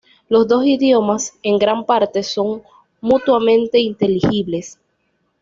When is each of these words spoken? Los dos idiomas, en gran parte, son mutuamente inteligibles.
Los 0.29 0.47
dos 0.47 0.65
idiomas, 0.65 1.33
en 1.43 1.59
gran 1.59 1.85
parte, 1.85 2.23
son 2.23 2.63
mutuamente 3.01 3.77
inteligibles. 3.77 4.79